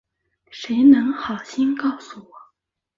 [0.49, 2.31] 谁能好心告诉我